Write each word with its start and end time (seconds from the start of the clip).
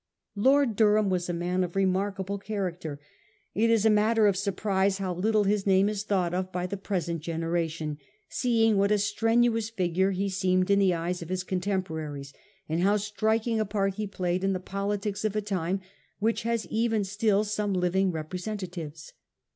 Lord 0.35 0.75
Durham 0.75 1.11
was 1.11 1.29
a 1.29 1.31
man 1.33 1.63
of 1.63 1.75
remarkable 1.75 2.39
character. 2.39 2.99
It 3.53 3.69
is 3.69 3.85
a 3.85 3.89
matter 3.91 4.25
of 4.25 4.35
surprise 4.35 4.97
how 4.97 5.13
little 5.13 5.43
his 5.43 5.67
name 5.67 5.87
is 5.89 6.01
thought 6.01 6.33
of 6.33 6.51
by 6.51 6.65
the 6.65 6.75
present 6.75 7.21
generation, 7.21 7.99
seeing 8.27 8.77
what 8.77 8.89
a 8.91 8.97
strenuous 8.97 9.69
figure 9.69 10.09
he 10.09 10.27
seemed 10.27 10.71
in 10.71 10.79
the 10.79 10.95
eyes 10.95 11.21
of 11.21 11.29
his 11.29 11.43
con 11.43 11.59
temporaries, 11.59 12.33
and 12.67 12.81
how 12.81 12.97
striking 12.97 13.59
a 13.59 13.63
part 13.65 13.93
he 13.93 14.07
played 14.07 14.43
in 14.43 14.53
the 14.53 14.59
politics 14.59 15.23
of 15.23 15.35
a 15.35 15.39
time 15.41 15.81
which 16.17 16.41
has 16.41 16.65
even 16.69 17.03
still 17.03 17.43
some 17.43 17.71
living 17.75 18.11
representatives. 18.11 19.13